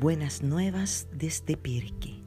Buenas 0.00 0.42
nuevas 0.42 1.08
desde 1.12 1.58
Pirque. 1.58 2.22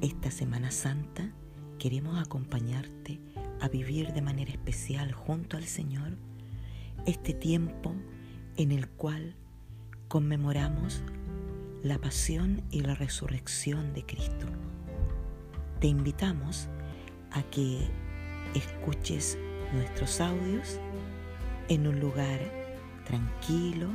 Esta 0.00 0.30
Semana 0.30 0.70
Santa 0.70 1.32
queremos 1.80 2.16
acompañarte 2.16 3.18
a 3.60 3.66
vivir 3.66 4.12
de 4.12 4.22
manera 4.22 4.52
especial 4.52 5.10
junto 5.10 5.56
al 5.56 5.64
Señor 5.64 6.16
este 7.06 7.34
tiempo 7.34 7.92
en 8.56 8.70
el 8.70 8.88
cual 8.88 9.34
conmemoramos 10.06 11.02
la 11.82 11.98
pasión 11.98 12.62
y 12.70 12.82
la 12.82 12.94
resurrección 12.94 13.92
de 13.92 14.06
Cristo. 14.06 14.46
Te 15.80 15.88
invitamos 15.88 16.68
a 17.32 17.42
que 17.50 17.80
escuches 18.54 19.36
nuestros 19.72 20.20
audios 20.20 20.78
en 21.68 21.88
un 21.88 21.98
lugar 21.98 22.38
tranquilo, 23.04 23.88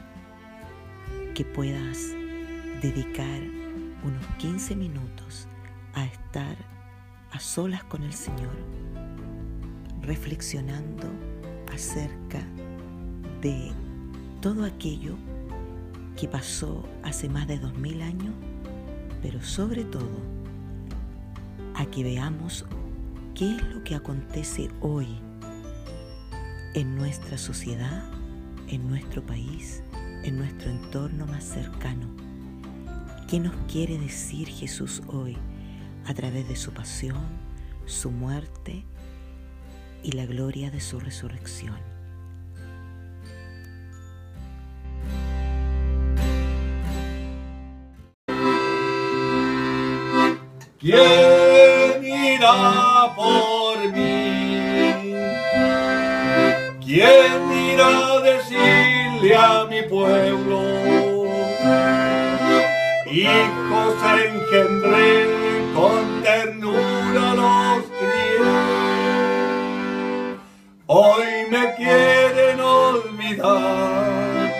que 1.34 1.46
puedas 1.46 2.14
dedicar 2.84 3.42
unos 4.04 4.26
15 4.40 4.76
minutos 4.76 5.48
a 5.94 6.04
estar 6.04 6.58
a 7.32 7.40
solas 7.40 7.82
con 7.86 8.04
el 8.04 8.12
Señor, 8.12 8.54
reflexionando 10.02 11.08
acerca 11.74 12.42
de 13.42 13.72
todo 14.42 14.66
aquello 14.66 15.16
que 16.18 16.28
pasó 16.28 16.84
hace 17.04 17.30
más 17.30 17.48
de 17.48 17.58
dos 17.58 17.74
mil 17.78 18.02
años, 18.02 18.36
pero 19.22 19.42
sobre 19.42 19.86
todo 19.86 20.20
a 21.76 21.86
que 21.86 22.04
veamos 22.04 22.66
qué 23.34 23.56
es 23.56 23.64
lo 23.70 23.82
que 23.86 23.96
acontece 23.96 24.70
hoy 24.82 25.08
en 26.74 26.98
nuestra 26.98 27.38
sociedad, 27.38 28.04
en 28.68 28.90
nuestro 28.90 29.26
país, 29.26 29.82
en 30.24 30.38
nuestro 30.38 30.70
entorno 30.70 31.26
más 31.26 31.46
cercano. 31.46 32.33
¿Qué 33.34 33.40
nos 33.40 33.56
quiere 33.68 33.98
decir 33.98 34.48
Jesús 34.48 35.02
hoy 35.08 35.36
a 36.06 36.14
través 36.14 36.48
de 36.48 36.56
su 36.56 36.72
pasión, 36.72 37.26
su 37.88 38.12
muerte 38.12 38.86
y 40.04 40.12
la 40.12 40.28
gloria 40.28 40.70
de 40.70 40.80
su 40.80 41.00
resurrección? 41.00 41.80
¿Quién 50.78 52.06
irá 52.06 53.16
por 53.16 53.80
mí? 53.94 55.16
¿Quién 56.86 57.52
irá 57.74 58.14
a 58.14 58.20
decirle 58.20 59.36
a 59.36 59.66
mi 59.66 59.82
pueblo? 59.90 61.13
hijos 63.22 63.96
engendré, 64.26 65.28
con 65.76 66.24
ternura 66.24 67.36
los 67.36 67.84
crié. 68.00 68.54
Hoy 70.88 71.26
me 71.50 71.76
quieren 71.76 72.60
olvidar, 72.60 74.52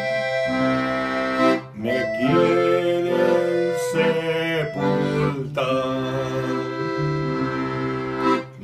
me 1.76 1.98
quieren 2.18 3.74
sepultar. 4.72 6.13